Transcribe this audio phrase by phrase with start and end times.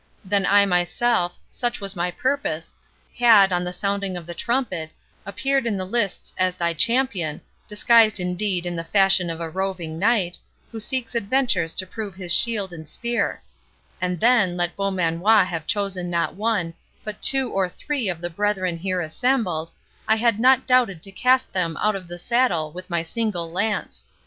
[0.25, 4.93] Then I myself—such was my purpose—had, on the sounding of the trumpet,
[5.27, 9.99] appeared in the lists as thy champion, disguised indeed in the fashion of a roving
[9.99, 10.39] knight,
[10.71, 13.43] who seeks adventures to prove his shield and spear;
[14.01, 16.73] and then, let Beaumanoir have chosen not one,
[17.03, 19.69] but two or three of the brethren here assembled,
[20.07, 24.07] I had not doubted to cast them out of the saddle with my single lance.